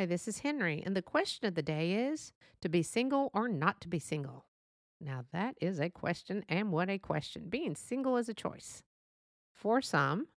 [0.00, 2.32] Hi, this is Henry, and the question of the day is
[2.62, 4.46] to be single or not to be single?
[5.00, 7.48] Now, that is a question, and what a question.
[7.48, 8.82] Being single is a choice.
[9.52, 10.28] For some,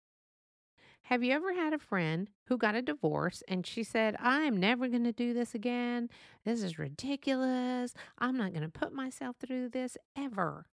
[1.02, 4.56] have you ever had a friend who got a divorce and she said, I am
[4.56, 6.08] never going to do this again.
[6.44, 7.92] This is ridiculous.
[8.18, 10.66] I'm not going to put myself through this ever.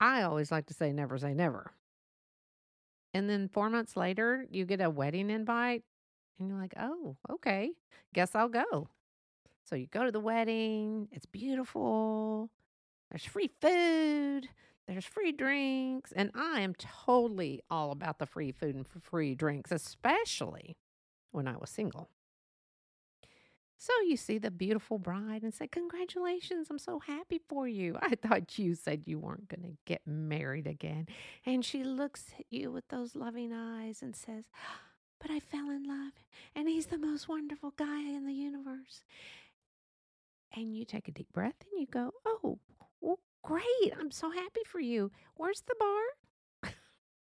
[0.00, 1.72] I always like to say, never say never.
[3.14, 5.82] And then four months later, you get a wedding invite
[6.38, 7.72] and you're like, oh, okay,
[8.14, 8.88] guess I'll go.
[9.64, 12.50] So you go to the wedding, it's beautiful,
[13.10, 14.48] there's free food,
[14.86, 19.70] there's free drinks, and I am totally all about the free food and free drinks,
[19.70, 20.76] especially
[21.30, 22.08] when I was single.
[23.78, 27.96] So you see the beautiful bride and say, Congratulations, I'm so happy for you.
[28.00, 31.06] I thought you said you weren't going to get married again.
[31.44, 34.44] And she looks at you with those loving eyes and says,
[35.22, 36.12] but I fell in love,
[36.56, 39.04] and he's the most wonderful guy in the universe.
[40.54, 42.58] And you take a deep breath and you go, Oh,
[43.42, 43.92] great.
[43.98, 45.10] I'm so happy for you.
[45.34, 46.74] Where's the bar?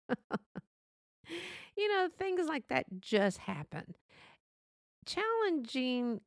[1.77, 3.95] you know, things like that just happen.
[5.07, 6.21] Challenging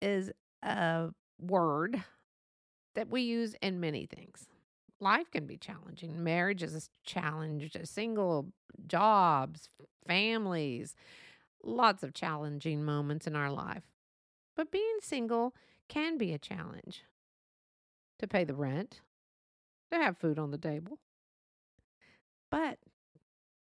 [0.00, 0.30] is
[0.62, 1.08] a
[1.40, 2.02] word
[2.94, 4.46] that we use in many things.
[5.00, 6.22] Life can be challenging.
[6.22, 8.52] Marriage is a challenge, single
[8.86, 9.70] jobs,
[10.06, 10.94] families,
[11.64, 13.84] lots of challenging moments in our life.
[14.56, 15.54] But being single
[15.88, 17.04] can be a challenge
[18.18, 19.00] to pay the rent,
[19.90, 20.98] to have food on the table.
[22.50, 22.78] But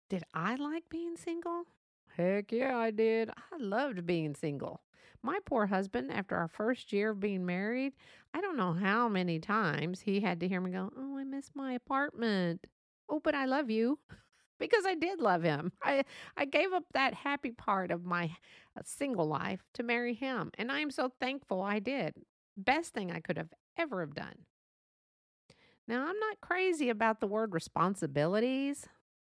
[0.09, 1.65] did I like being single?
[2.17, 3.31] Heck yeah, I did.
[3.31, 4.81] I loved being single.
[5.23, 7.95] My poor husband, after our first year of being married,
[8.35, 11.51] I don't know how many times he had to hear me go, Oh, I miss
[11.55, 12.67] my apartment.
[13.09, 13.99] Oh, but I love you
[14.59, 15.73] because I did love him.
[15.83, 16.05] I
[16.37, 18.25] I gave up that happy part of my
[18.79, 22.15] uh, single life to marry him, and I am so thankful I did.
[22.57, 24.47] Best thing I could have ever have done.
[25.87, 28.87] Now, I'm not crazy about the word responsibilities,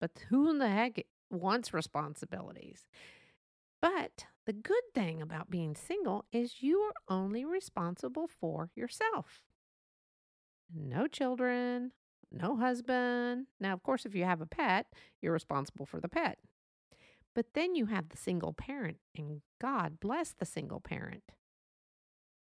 [0.00, 2.86] but who in the heck wants responsibilities?
[3.80, 9.42] But the good thing about being single is you are only responsible for yourself.
[10.74, 11.92] No children,
[12.32, 13.46] no husband.
[13.60, 14.86] Now, of course, if you have a pet,
[15.20, 16.38] you're responsible for the pet.
[17.34, 21.22] But then you have the single parent, and God bless the single parent.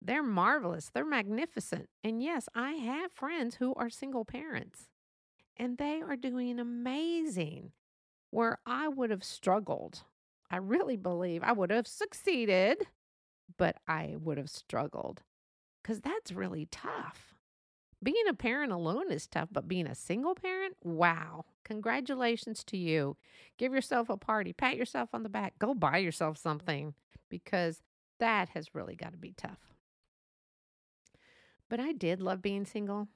[0.01, 1.89] They're marvelous, they're magnificent.
[2.03, 4.87] And yes, I have friends who are single parents,
[5.57, 7.71] and they are doing amazing.
[8.31, 10.03] Where I would have struggled,
[10.49, 12.87] I really believe I would have succeeded,
[13.57, 15.23] but I would have struggled
[15.83, 17.35] because that's really tough
[18.03, 21.45] being a parent alone is tough, but being a single parent, wow.
[21.63, 23.15] Congratulations to you.
[23.57, 26.95] Give yourself a party, pat yourself on the back, go buy yourself something
[27.29, 27.81] because
[28.19, 29.59] that has really got to be tough.
[31.71, 33.07] But I did love being single.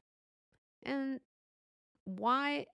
[0.82, 1.20] And
[2.06, 2.66] why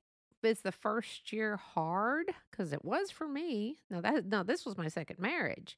[0.42, 2.28] is the first year hard?
[2.50, 3.80] Because it was for me.
[3.90, 5.76] No, that no, this was my second marriage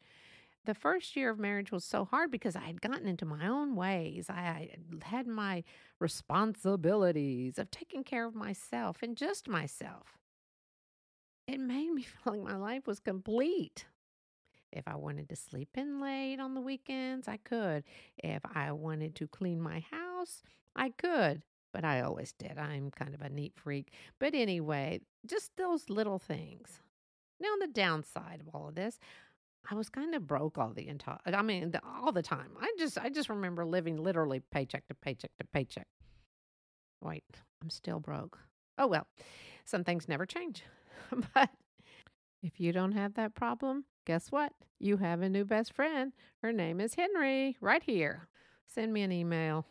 [0.66, 3.76] the first year of marriage was so hard because I had gotten into my own
[3.76, 4.30] ways.
[4.30, 4.70] I
[5.04, 5.64] had my
[6.00, 10.18] responsibilities of taking care of myself and just myself.
[11.48, 13.86] It made me feel like my life was complete.
[14.74, 17.84] If I wanted to sleep in late on the weekends, I could.
[18.18, 20.42] If I wanted to clean my house,
[20.76, 21.44] I could.
[21.72, 22.58] But I always did.
[22.58, 23.94] I'm kind of a neat freak.
[24.20, 26.80] But anyway, just those little things.
[27.40, 29.00] Now, the downside of all of this,
[29.70, 32.52] I was kind of broke all the entire I mean the, all the time.
[32.60, 35.88] I just I just remember living literally paycheck to paycheck to paycheck.
[37.02, 37.24] Wait,
[37.62, 38.40] I'm still broke.
[38.78, 39.08] Oh well.
[39.66, 40.64] Some things never change.
[41.34, 41.50] but
[42.42, 44.54] if you don't have that problem, guess what?
[44.80, 46.14] You have a new best friend.
[46.42, 48.28] Her name is Henry right here.
[48.68, 49.66] Send me an email.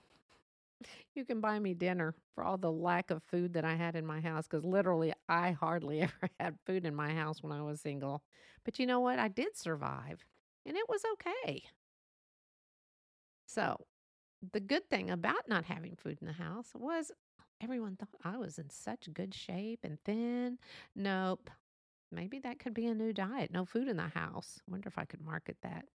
[1.14, 4.06] You can buy me dinner for all the lack of food that I had in
[4.06, 7.80] my house because literally I hardly ever had food in my house when I was
[7.80, 8.22] single.
[8.64, 9.18] But you know what?
[9.18, 10.24] I did survive
[10.66, 11.64] and it was okay.
[13.46, 13.86] So,
[14.52, 17.12] the good thing about not having food in the house was
[17.62, 20.58] everyone thought I was in such good shape and thin.
[20.96, 21.50] Nope.
[22.12, 23.50] Maybe that could be a new diet.
[23.50, 24.60] No food in the house.
[24.68, 25.86] Wonder if I could market that.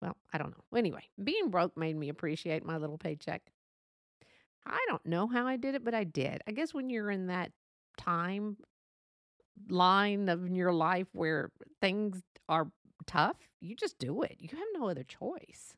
[0.00, 0.78] Well, I don't know.
[0.78, 3.42] Anyway, being broke made me appreciate my little paycheck.
[4.64, 6.40] I don't know how I did it, but I did.
[6.46, 7.50] I guess when you're in that
[7.96, 8.58] time
[9.68, 11.50] line of your life where
[11.80, 12.70] things are
[13.06, 14.36] tough, you just do it.
[14.38, 15.74] You have no other choice.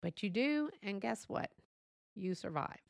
[0.00, 1.50] But you do, and guess what?
[2.14, 2.80] You survive.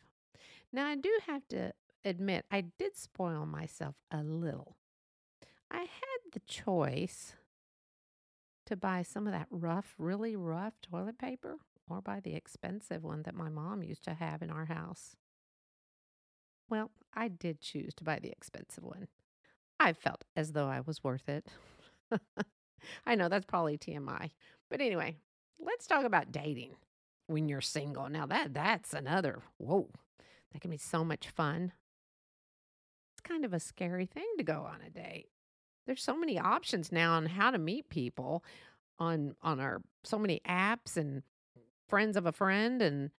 [0.72, 1.72] Now, I do have to
[2.04, 4.76] admit, I did spoil myself a little.
[5.74, 7.34] I had the choice
[8.66, 11.56] to buy some of that rough, really rough toilet paper
[11.90, 15.16] or buy the expensive one that my mom used to have in our house.
[16.70, 19.08] Well, I did choose to buy the expensive one.
[19.80, 21.48] I felt as though I was worth it.
[23.06, 24.30] I know that's probably TMI.
[24.70, 25.16] But anyway,
[25.58, 26.76] let's talk about dating
[27.26, 28.08] when you're single.
[28.08, 29.90] Now that that's another whoa.
[30.52, 31.72] That can be so much fun.
[33.12, 35.26] It's kind of a scary thing to go on a date.
[35.86, 38.44] There's so many options now on how to meet people
[38.98, 41.22] on on our so many apps and
[41.88, 43.10] friends of a friend and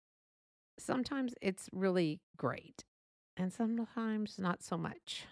[0.80, 2.84] sometimes it's really great
[3.38, 5.26] and sometimes not so much.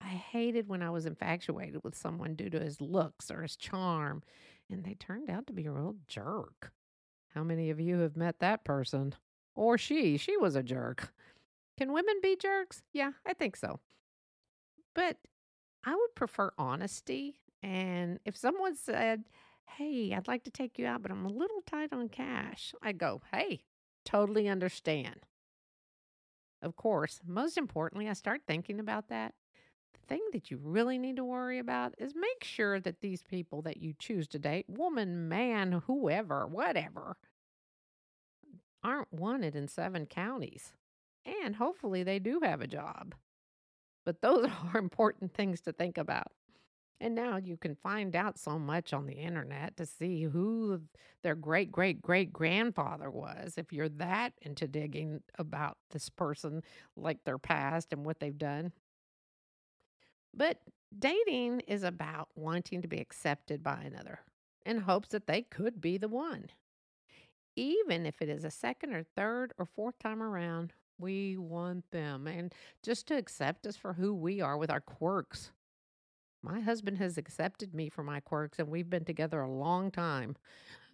[0.00, 4.22] I hated when I was infatuated with someone due to his looks or his charm,
[4.70, 6.72] and they turned out to be a real jerk.
[7.34, 9.14] How many of you have met that person?
[9.54, 11.12] Or she, she was a jerk.
[11.78, 12.82] Can women be jerks?
[12.92, 13.80] Yeah, I think so.
[14.94, 15.18] But
[15.86, 17.38] I would prefer honesty.
[17.62, 19.24] And if someone said,
[19.68, 22.98] Hey, I'd like to take you out, but I'm a little tight on cash, I'd
[22.98, 23.60] go, Hey,
[24.04, 25.24] totally understand.
[26.60, 29.34] Of course, most importantly, I start thinking about that.
[29.92, 33.62] The thing that you really need to worry about is make sure that these people
[33.62, 37.16] that you choose to date, woman, man, whoever, whatever,
[38.82, 40.72] aren't wanted in seven counties.
[41.24, 43.14] And hopefully they do have a job.
[44.06, 46.32] But those are important things to think about.
[46.98, 50.80] And now you can find out so much on the internet to see who
[51.22, 56.62] their great great great grandfather was if you're that into digging about this person,
[56.96, 58.72] like their past and what they've done.
[60.32, 60.58] But
[60.98, 64.20] dating is about wanting to be accepted by another
[64.64, 66.46] in hopes that they could be the one.
[67.56, 72.26] Even if it is a second or third or fourth time around, we want them
[72.26, 75.50] and just to accept us for who we are with our quirks
[76.46, 80.36] my husband has accepted me for my quirks, and we've been together a long time.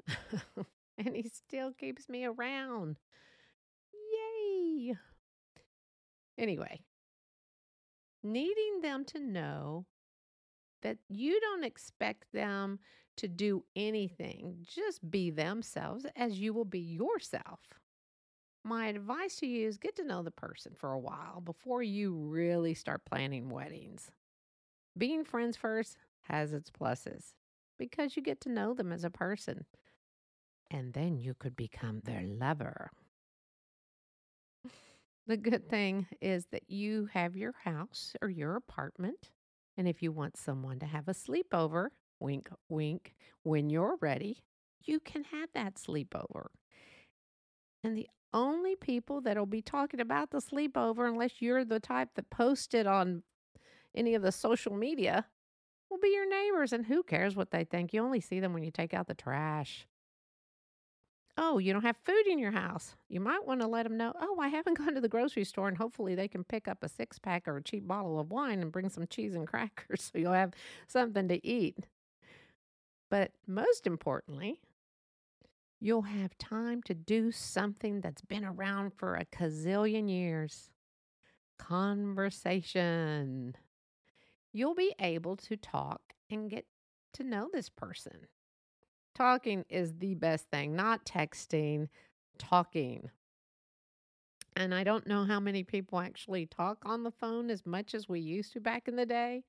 [0.98, 2.96] and he still keeps me around.
[3.92, 4.96] Yay!
[6.38, 6.80] Anyway,
[8.22, 9.84] needing them to know
[10.80, 12.78] that you don't expect them
[13.18, 17.60] to do anything, just be themselves as you will be yourself.
[18.64, 22.14] My advice to you is get to know the person for a while before you
[22.14, 24.10] really start planning weddings.
[24.96, 27.32] Being friends first has its pluses
[27.78, 29.64] because you get to know them as a person.
[30.70, 32.90] And then you could become their lover.
[35.28, 39.30] The good thing is that you have your house or your apartment.
[39.76, 43.14] And if you want someone to have a sleepover, wink, wink,
[43.44, 44.42] when you're ready,
[44.84, 46.46] you can have that sleepover.
[47.84, 52.30] And the only people that'll be talking about the sleepover, unless you're the type that
[52.30, 53.22] posted on
[53.94, 55.26] any of the social media
[55.90, 56.72] will be your neighbors.
[56.72, 57.92] And who cares what they think?
[57.92, 59.86] You only see them when you take out the trash.
[61.38, 62.94] Oh, you don't have food in your house.
[63.08, 65.68] You might want to let them know, oh, I haven't gone to the grocery store,
[65.68, 68.60] and hopefully they can pick up a six pack or a cheap bottle of wine
[68.60, 70.52] and bring some cheese and crackers so you'll have
[70.86, 71.86] something to eat.
[73.10, 74.60] But most importantly,
[75.82, 80.70] you'll have time to do something that's been around for a gazillion years
[81.58, 83.54] conversation
[84.52, 86.66] you'll be able to talk and get
[87.14, 88.26] to know this person.
[89.14, 91.88] Talking is the best thing, not texting,
[92.38, 93.10] talking.
[94.56, 98.08] And I don't know how many people actually talk on the phone as much as
[98.08, 99.44] we used to back in the day.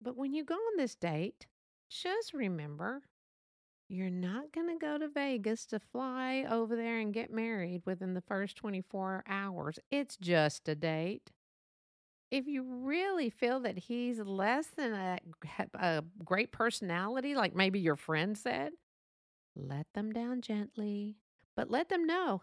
[0.00, 1.46] But when you go on this date,
[1.88, 3.02] just remember
[3.88, 8.14] you're not going to go to Vegas to fly over there and get married within
[8.14, 9.78] the first 24 hours.
[9.90, 11.30] It's just a date
[12.30, 15.18] if you really feel that he's less than a,
[15.74, 18.72] a great personality, like maybe your friend said,
[19.54, 21.16] let them down gently,
[21.54, 22.42] but let them know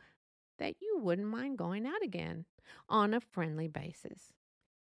[0.57, 2.45] that you wouldn't mind going out again
[2.87, 4.33] on a friendly basis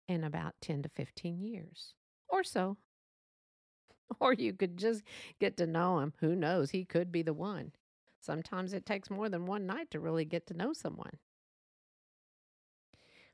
[0.08, 1.94] in about 10 to 15 years
[2.30, 2.78] or so.
[4.20, 5.04] Or you could just
[5.40, 6.14] get to know him.
[6.20, 6.72] Who knows?
[6.72, 7.74] He could be the one.
[8.20, 11.20] Sometimes it takes more than one night to really get to know someone.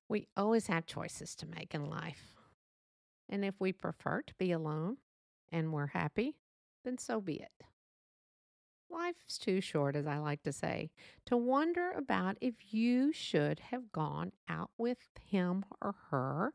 [0.10, 2.36] We always have choices to make in life.
[3.30, 4.98] And if we prefer to be alone
[5.52, 6.36] and we're happy,
[6.84, 7.66] then so be it.
[8.90, 10.92] Life's too short, as I like to say,
[11.26, 16.54] to wonder about if you should have gone out with him or her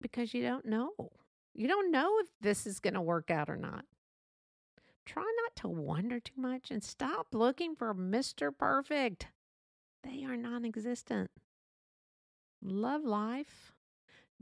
[0.00, 1.12] because you don't know.
[1.54, 3.84] You don't know if this is going to work out or not.
[5.06, 8.50] Try not to wonder too much and stop looking for Mr.
[8.56, 9.28] Perfect.
[10.02, 11.30] They are non existent.
[12.62, 13.72] Love life.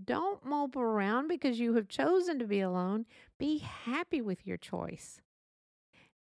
[0.02, 3.06] Don't mope around because you have chosen to be alone.
[3.38, 5.20] Be happy with your choice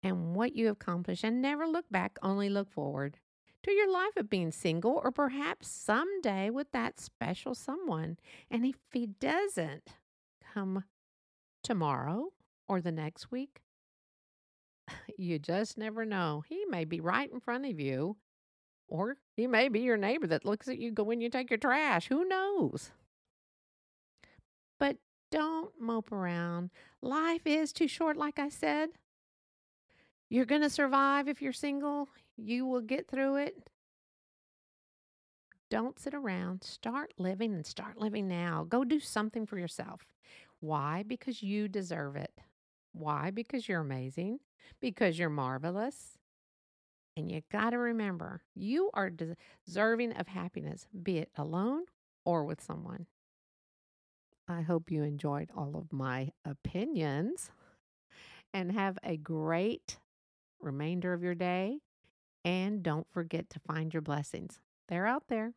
[0.04, 3.18] and what you have accomplished and never look back, only look forward
[3.63, 8.18] to your life of being single or perhaps someday with that special someone.
[8.51, 9.96] And if he doesn't
[10.55, 10.83] come
[11.63, 12.29] tomorrow
[12.67, 13.62] or the next week,
[15.17, 16.43] you just never know.
[16.47, 18.17] He may be right in front of you,
[18.88, 22.07] or he may be your neighbor that looks at you when you take your trash.
[22.07, 22.91] Who knows?
[24.79, 24.97] But
[25.31, 26.69] don't mope around.
[27.01, 28.89] Life is too short, like I said.
[30.29, 32.09] You're going to survive if you're single.
[32.38, 33.69] You will get through it.
[35.69, 36.63] Don't sit around.
[36.63, 38.65] Start living and start living now.
[38.67, 40.05] Go do something for yourself.
[40.59, 41.03] Why?
[41.05, 42.31] Because you deserve it.
[42.93, 43.31] Why?
[43.31, 44.39] Because you're amazing.
[44.79, 46.17] Because you're marvelous.
[47.17, 51.85] And you got to remember, you are deserving of happiness, be it alone
[52.25, 53.05] or with someone.
[54.47, 57.51] I hope you enjoyed all of my opinions
[58.53, 59.97] and have a great
[60.59, 61.79] remainder of your day.
[62.43, 64.59] And don't forget to find your blessings.
[64.88, 65.53] They're out there.